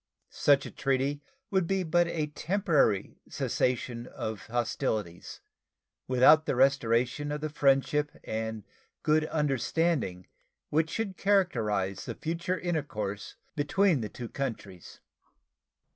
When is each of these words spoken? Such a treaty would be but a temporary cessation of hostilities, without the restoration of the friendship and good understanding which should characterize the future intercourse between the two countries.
Such 0.31 0.65
a 0.65 0.71
treaty 0.71 1.21
would 1.51 1.67
be 1.67 1.83
but 1.83 2.07
a 2.07 2.25
temporary 2.25 3.19
cessation 3.29 4.07
of 4.07 4.47
hostilities, 4.47 5.41
without 6.07 6.47
the 6.47 6.55
restoration 6.55 7.31
of 7.31 7.41
the 7.41 7.51
friendship 7.51 8.09
and 8.23 8.63
good 9.03 9.25
understanding 9.25 10.25
which 10.71 10.89
should 10.89 11.17
characterize 11.17 12.05
the 12.05 12.15
future 12.15 12.57
intercourse 12.57 13.35
between 13.55 14.01
the 14.01 14.09
two 14.09 14.27
countries. 14.27 15.01